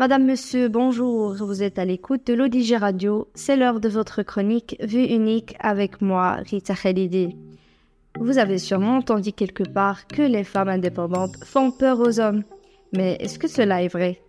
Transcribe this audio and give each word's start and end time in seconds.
Madame, 0.00 0.24
Monsieur, 0.24 0.70
bonjour. 0.70 1.34
Vous 1.34 1.62
êtes 1.62 1.78
à 1.78 1.84
l'écoute 1.84 2.26
de 2.26 2.32
l'ODG 2.32 2.74
Radio. 2.74 3.28
C'est 3.34 3.54
l'heure 3.54 3.80
de 3.80 3.88
votre 3.90 4.22
chronique 4.22 4.78
Vue 4.80 5.04
unique 5.04 5.56
avec 5.60 6.00
moi, 6.00 6.36
Rita 6.36 6.74
Khalidi. 6.74 7.36
Vous 8.18 8.38
avez 8.38 8.56
sûrement 8.56 8.96
entendu 8.96 9.32
quelque 9.32 9.62
part 9.62 10.06
que 10.06 10.22
les 10.22 10.42
femmes 10.42 10.70
indépendantes 10.70 11.36
font 11.44 11.70
peur 11.70 12.00
aux 12.00 12.18
hommes. 12.18 12.44
Mais 12.94 13.18
est-ce 13.20 13.38
que 13.38 13.46
cela 13.46 13.82
est 13.82 13.88
vrai? 13.88 14.22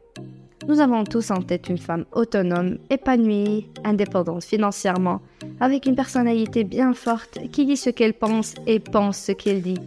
Nous 0.67 0.81
avons 0.81 1.05
tous 1.05 1.31
en 1.31 1.41
tête 1.41 1.69
une 1.69 1.77
femme 1.77 2.03
autonome, 2.11 2.77
épanouie, 2.89 3.69
indépendante 3.85 4.43
financièrement, 4.43 5.21
avec 5.61 5.85
une 5.85 5.95
personnalité 5.95 6.65
bien 6.65 6.91
forte 6.91 7.39
qui 7.53 7.65
dit 7.65 7.77
ce 7.77 7.89
qu'elle 7.89 8.13
pense 8.13 8.55
et 8.67 8.81
pense 8.81 9.19
ce 9.19 9.31
qu'elle 9.31 9.61
dit. 9.61 9.79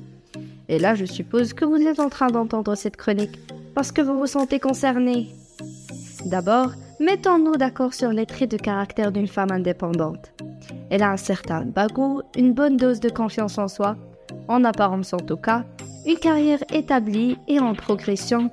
Et 0.71 0.79
là, 0.79 0.95
je 0.95 1.05
suppose 1.05 1.53
que 1.53 1.67
vous 1.67 1.87
êtes 1.87 2.01
en 2.01 2.09
train 2.09 2.29
d'entendre 2.29 2.75
cette 2.75 2.97
chronique 2.97 3.39
parce 3.75 3.93
que 3.93 4.01
vous 4.01 4.19
vous 4.19 4.27
sentez 4.27 4.59
concerné. 4.61 5.29
D'abord, 6.25 6.71
mettons-nous 7.01 7.57
d'accord 7.57 7.93
sur 7.93 8.11
les 8.11 8.27
traits 8.27 8.51
de 8.51 8.57
caractère 8.57 9.13
d'une 9.13 9.29
femme 9.29 9.53
indépendante. 9.53 10.33
Elle 10.91 11.03
a 11.03 11.11
un 11.11 11.17
certain 11.17 11.65
bagou, 11.65 12.23
une 12.37 12.53
bonne 12.53 12.77
dose 12.77 13.01
de 13.01 13.11
confiance 13.11 13.59
en 13.59 13.69
soi, 13.69 13.97
en 14.49 14.65
apparence 14.65 15.13
en 15.13 15.19
tout 15.19 15.37
cas, 15.37 15.65
une 16.07 16.17
carrière 16.17 16.63
établie 16.73 17.37
et 17.49 17.61
en 17.61 17.75
progression. 17.75 18.51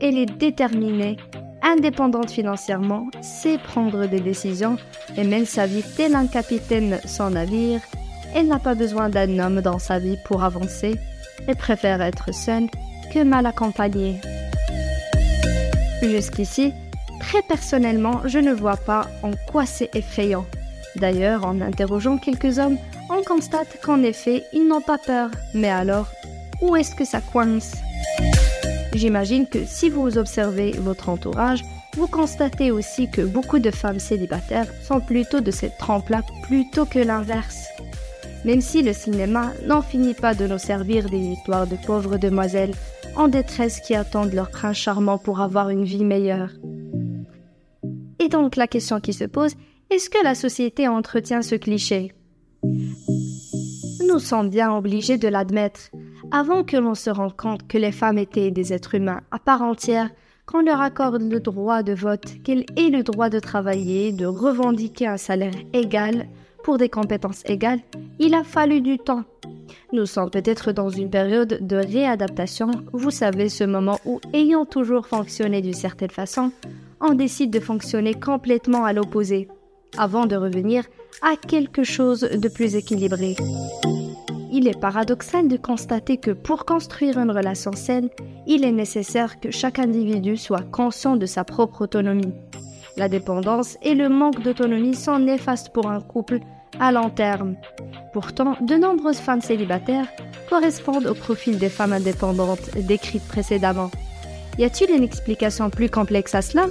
Elle 0.00 0.18
est 0.18 0.38
déterminée, 0.38 1.16
indépendante 1.62 2.30
financièrement, 2.30 3.08
sait 3.20 3.58
prendre 3.58 4.06
des 4.06 4.20
décisions 4.20 4.76
et 5.16 5.24
mène 5.24 5.46
sa 5.46 5.66
vie 5.66 5.84
tel 5.96 6.14
un 6.14 6.26
capitaine 6.26 6.98
sans 7.04 7.30
navire. 7.30 7.80
Elle 8.34 8.48
n'a 8.48 8.58
pas 8.58 8.74
besoin 8.74 9.08
d'un 9.08 9.38
homme 9.38 9.60
dans 9.60 9.78
sa 9.78 9.98
vie 9.98 10.18
pour 10.24 10.42
avancer 10.42 10.96
et 11.46 11.54
préfère 11.54 12.02
être 12.02 12.32
seule 12.34 12.66
que 13.12 13.22
mal 13.22 13.46
accompagnée. 13.46 14.20
Jusqu'ici, 16.02 16.72
très 17.20 17.42
personnellement, 17.42 18.22
je 18.24 18.38
ne 18.38 18.52
vois 18.52 18.76
pas 18.76 19.08
en 19.22 19.32
quoi 19.50 19.66
c'est 19.66 19.94
effrayant. 19.94 20.46
D'ailleurs, 20.96 21.44
en 21.44 21.60
interrogeant 21.60 22.18
quelques 22.18 22.58
hommes, 22.58 22.78
on 23.10 23.22
constate 23.22 23.80
qu'en 23.82 24.02
effet, 24.02 24.44
ils 24.52 24.66
n'ont 24.66 24.80
pas 24.80 24.98
peur. 24.98 25.30
Mais 25.54 25.70
alors, 25.70 26.08
où 26.60 26.76
est-ce 26.76 26.94
que 26.94 27.04
ça 27.04 27.20
coince? 27.20 27.76
J'imagine 28.94 29.46
que 29.46 29.64
si 29.64 29.90
vous 29.90 30.18
observez 30.18 30.72
votre 30.72 31.08
entourage, 31.08 31.62
vous 31.96 32.06
constatez 32.06 32.70
aussi 32.70 33.10
que 33.10 33.22
beaucoup 33.22 33.58
de 33.58 33.70
femmes 33.70 34.00
célibataires 34.00 34.72
sont 34.82 35.00
plutôt 35.00 35.40
de 35.40 35.50
cette 35.50 35.78
trempe-là 35.78 36.22
plutôt 36.42 36.84
que 36.84 36.98
l'inverse. 36.98 37.66
Même 38.44 38.60
si 38.60 38.82
le 38.82 38.92
cinéma 38.92 39.52
n'en 39.66 39.82
finit 39.82 40.14
pas 40.14 40.34
de 40.34 40.46
nous 40.46 40.58
servir 40.58 41.08
des 41.08 41.18
histoires 41.18 41.66
de 41.66 41.76
pauvres 41.76 42.16
demoiselles 42.16 42.74
en 43.16 43.28
détresse 43.28 43.80
qui 43.80 43.94
attendent 43.94 44.32
leur 44.32 44.50
prince 44.50 44.76
charmant 44.76 45.18
pour 45.18 45.40
avoir 45.40 45.70
une 45.70 45.84
vie 45.84 46.04
meilleure. 46.04 46.50
Et 48.28 48.30
donc 48.30 48.56
la 48.56 48.66
question 48.66 49.00
qui 49.00 49.14
se 49.14 49.24
pose, 49.24 49.54
est-ce 49.88 50.10
que 50.10 50.22
la 50.22 50.34
société 50.34 50.86
entretient 50.86 51.40
ce 51.40 51.54
cliché? 51.54 52.12
Nous 54.06 54.18
sommes 54.18 54.50
bien 54.50 54.70
obligés 54.70 55.16
de 55.16 55.28
l'admettre. 55.28 55.88
Avant 56.30 56.62
que 56.62 56.76
l'on 56.76 56.94
se 56.94 57.08
rende 57.08 57.34
compte 57.34 57.66
que 57.66 57.78
les 57.78 57.90
femmes 57.90 58.18
étaient 58.18 58.50
des 58.50 58.74
êtres 58.74 58.96
humains 58.96 59.22
à 59.30 59.38
part 59.38 59.62
entière, 59.62 60.10
qu'on 60.44 60.60
leur 60.60 60.82
accorde 60.82 61.22
le 61.22 61.40
droit 61.40 61.82
de 61.82 61.94
vote, 61.94 62.42
qu'elles 62.44 62.66
aient 62.76 62.90
le 62.90 63.02
droit 63.02 63.30
de 63.30 63.40
travailler, 63.40 64.12
de 64.12 64.26
revendiquer 64.26 65.06
un 65.06 65.16
salaire 65.16 65.54
égal, 65.72 66.28
pour 66.64 66.76
des 66.76 66.90
compétences 66.90 67.44
égales, 67.46 67.80
il 68.18 68.34
a 68.34 68.44
fallu 68.44 68.82
du 68.82 68.98
temps. 68.98 69.24
Nous 69.94 70.04
sommes 70.04 70.28
peut-être 70.28 70.72
dans 70.72 70.90
une 70.90 71.08
période 71.08 71.66
de 71.66 71.76
réadaptation, 71.76 72.72
vous 72.92 73.10
savez 73.10 73.48
ce 73.48 73.64
moment 73.64 73.98
où, 74.04 74.20
ayant 74.34 74.66
toujours 74.66 75.06
fonctionné 75.06 75.62
d'une 75.62 75.72
certaine 75.72 76.10
façon, 76.10 76.52
on 77.00 77.14
décide 77.14 77.50
de 77.50 77.60
fonctionner 77.60 78.14
complètement 78.14 78.84
à 78.84 78.92
l'opposé, 78.92 79.48
avant 79.96 80.26
de 80.26 80.36
revenir 80.36 80.84
à 81.22 81.36
quelque 81.36 81.84
chose 81.84 82.20
de 82.20 82.48
plus 82.48 82.76
équilibré. 82.76 83.36
Il 84.50 84.66
est 84.66 84.80
paradoxal 84.80 85.46
de 85.48 85.56
constater 85.56 86.16
que 86.16 86.30
pour 86.30 86.64
construire 86.64 87.18
une 87.18 87.30
relation 87.30 87.72
saine, 87.72 88.08
il 88.46 88.64
est 88.64 88.72
nécessaire 88.72 89.40
que 89.40 89.50
chaque 89.50 89.78
individu 89.78 90.36
soit 90.36 90.62
conscient 90.62 91.16
de 91.16 91.26
sa 91.26 91.44
propre 91.44 91.82
autonomie. 91.82 92.32
La 92.96 93.08
dépendance 93.08 93.76
et 93.82 93.94
le 93.94 94.08
manque 94.08 94.42
d'autonomie 94.42 94.94
sont 94.94 95.18
néfastes 95.18 95.72
pour 95.72 95.88
un 95.88 96.00
couple 96.00 96.40
à 96.80 96.92
long 96.92 97.10
terme. 97.10 97.56
Pourtant, 98.12 98.56
de 98.60 98.74
nombreuses 98.74 99.18
femmes 99.18 99.40
célibataires 99.40 100.08
correspondent 100.48 101.06
au 101.06 101.14
profil 101.14 101.58
des 101.58 101.68
femmes 101.68 101.92
indépendantes 101.92 102.70
décrites 102.76 103.28
précédemment. 103.28 103.90
Y 104.58 104.64
a-t-il 104.64 104.90
une 104.90 105.04
explication 105.04 105.70
plus 105.70 105.88
complexe 105.88 106.34
à 106.34 106.42
cela? 106.42 106.66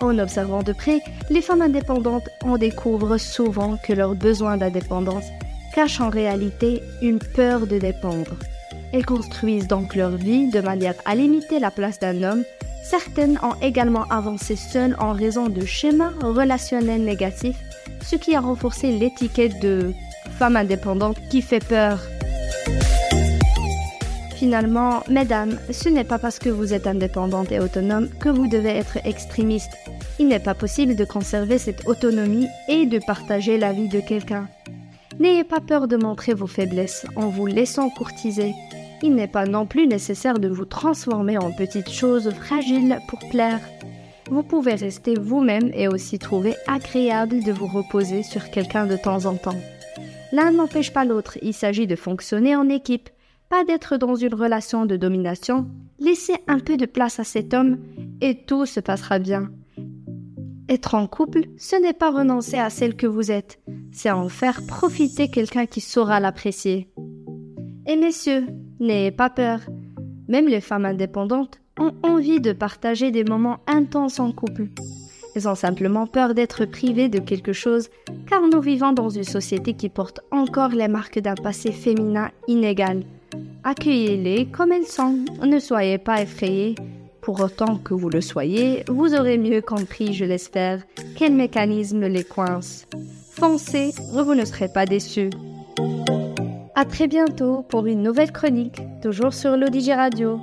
En 0.00 0.18
observant 0.18 0.62
de 0.62 0.72
près, 0.72 1.00
les 1.30 1.42
femmes 1.42 1.62
indépendantes 1.62 2.28
en 2.44 2.58
découvrent 2.58 3.18
souvent 3.18 3.76
que 3.76 3.92
leur 3.92 4.14
besoin 4.14 4.56
d'indépendance 4.56 5.26
cache 5.74 6.00
en 6.00 6.10
réalité 6.10 6.82
une 7.02 7.18
peur 7.18 7.66
de 7.66 7.78
dépendre. 7.78 8.36
Elles 8.92 9.04
construisent 9.04 9.66
donc 9.68 9.94
leur 9.94 10.16
vie 10.16 10.48
de 10.50 10.60
manière 10.60 10.94
à 11.04 11.14
limiter 11.14 11.58
la 11.58 11.70
place 11.70 11.98
d'un 11.98 12.22
homme 12.22 12.44
Certaines 12.88 13.36
ont 13.42 13.56
également 13.60 14.04
avancé 14.10 14.54
seules 14.54 14.94
en 15.00 15.12
raison 15.12 15.48
de 15.48 15.66
schémas 15.66 16.12
relationnels 16.22 17.02
négatifs, 17.02 17.58
ce 18.00 18.14
qui 18.14 18.36
a 18.36 18.40
renforcé 18.40 18.92
l'étiquette 18.92 19.58
de 19.58 19.92
femme 20.38 20.54
indépendante 20.54 21.16
qui 21.28 21.42
fait 21.42 21.64
peur. 21.64 21.98
Finalement, 24.36 25.02
mesdames, 25.08 25.58
ce 25.70 25.88
n'est 25.88 26.04
pas 26.04 26.18
parce 26.18 26.38
que 26.38 26.50
vous 26.50 26.72
êtes 26.72 26.86
indépendante 26.86 27.50
et 27.50 27.58
autonome 27.58 28.08
que 28.20 28.28
vous 28.28 28.46
devez 28.48 28.70
être 28.70 28.98
extrémiste. 29.04 29.72
Il 30.18 30.28
n'est 30.28 30.38
pas 30.38 30.54
possible 30.54 30.94
de 30.94 31.04
conserver 31.04 31.58
cette 31.58 31.86
autonomie 31.88 32.48
et 32.68 32.86
de 32.86 32.98
partager 32.98 33.58
la 33.58 33.72
vie 33.72 33.88
de 33.88 34.00
quelqu'un. 34.00 34.48
N'ayez 35.18 35.44
pas 35.44 35.60
peur 35.60 35.88
de 35.88 35.96
montrer 35.96 36.34
vos 36.34 36.46
faiblesses 36.46 37.06
en 37.16 37.28
vous 37.28 37.46
laissant 37.46 37.88
courtiser 37.88 38.52
il 39.02 39.14
n'est 39.14 39.28
pas 39.28 39.46
non 39.46 39.66
plus 39.66 39.86
nécessaire 39.86 40.38
de 40.38 40.48
vous 40.48 40.64
transformer 40.64 41.38
en 41.38 41.52
petite 41.52 41.90
chose 41.90 42.30
fragile 42.30 42.98
pour 43.08 43.18
plaire. 43.28 43.60
Vous 44.30 44.42
pouvez 44.42 44.74
rester 44.74 45.14
vous-même 45.14 45.70
et 45.74 45.86
aussi 45.86 46.18
trouver 46.18 46.54
agréable 46.66 47.42
de 47.44 47.52
vous 47.52 47.66
reposer 47.66 48.22
sur 48.22 48.50
quelqu'un 48.50 48.86
de 48.86 48.96
temps 48.96 49.26
en 49.26 49.36
temps. 49.36 49.60
L'un 50.32 50.50
n'empêche 50.50 50.92
pas 50.92 51.04
l'autre, 51.04 51.38
il 51.42 51.54
s'agit 51.54 51.86
de 51.86 51.94
fonctionner 51.94 52.56
en 52.56 52.68
équipe, 52.68 53.08
pas 53.48 53.64
d'être 53.64 53.96
dans 53.96 54.14
une 54.14 54.34
relation 54.34 54.86
de 54.86 54.96
domination. 54.96 55.66
Laissez 55.98 56.34
un 56.46 56.58
peu 56.58 56.76
de 56.76 56.86
place 56.86 57.20
à 57.20 57.24
cet 57.24 57.54
homme 57.54 57.78
et 58.20 58.44
tout 58.44 58.66
se 58.66 58.80
passera 58.80 59.18
bien. 59.18 59.50
Être 60.68 60.94
en 60.94 61.06
couple, 61.06 61.42
ce 61.56 61.76
n'est 61.80 61.92
pas 61.92 62.10
renoncer 62.10 62.58
à 62.58 62.70
celle 62.70 62.96
que 62.96 63.06
vous 63.06 63.30
êtes, 63.30 63.60
c'est 63.92 64.10
en 64.10 64.28
faire 64.28 64.66
profiter 64.66 65.28
quelqu'un 65.28 65.66
qui 65.66 65.80
saura 65.80 66.18
l'apprécier. 66.18 66.88
Et 67.86 67.96
messieurs, 67.96 68.46
n'ayez 68.80 69.12
pas 69.12 69.30
peur. 69.30 69.60
Même 70.28 70.48
les 70.48 70.60
femmes 70.60 70.84
indépendantes 70.84 71.60
ont 71.78 71.92
envie 72.02 72.40
de 72.40 72.52
partager 72.52 73.12
des 73.12 73.22
moments 73.22 73.60
intenses 73.68 74.18
en 74.18 74.32
couple. 74.32 74.68
Elles 75.36 75.48
ont 75.48 75.54
simplement 75.54 76.06
peur 76.06 76.34
d'être 76.34 76.64
privées 76.64 77.08
de 77.08 77.20
quelque 77.20 77.52
chose 77.52 77.88
car 78.26 78.40
nous 78.42 78.60
vivons 78.60 78.92
dans 78.92 79.10
une 79.10 79.22
société 79.22 79.74
qui 79.74 79.88
porte 79.88 80.20
encore 80.30 80.70
les 80.70 80.88
marques 80.88 81.20
d'un 81.20 81.34
passé 81.34 81.70
féminin 81.70 82.30
inégal. 82.48 83.04
Accueillez-les 83.68 84.46
comme 84.46 84.70
elles 84.70 84.86
sont, 84.86 85.24
ne 85.42 85.58
soyez 85.58 85.98
pas 85.98 86.22
effrayés. 86.22 86.76
Pour 87.20 87.40
autant 87.40 87.78
que 87.78 87.94
vous 87.94 88.08
le 88.08 88.20
soyez, 88.20 88.84
vous 88.86 89.12
aurez 89.12 89.38
mieux 89.38 89.60
compris, 89.60 90.14
je 90.14 90.24
l'espère, 90.24 90.82
quel 91.16 91.32
mécanisme 91.32 92.06
les 92.06 92.22
coince. 92.22 92.86
Foncez, 93.32 93.90
vous 94.12 94.36
ne 94.36 94.44
serez 94.44 94.68
pas 94.68 94.86
déçus. 94.86 95.30
À 96.76 96.84
très 96.84 97.08
bientôt 97.08 97.64
pour 97.68 97.86
une 97.86 98.04
nouvelle 98.04 98.30
chronique, 98.30 98.80
toujours 99.02 99.34
sur 99.34 99.56
l'ODG 99.56 99.92
Radio. 99.94 100.38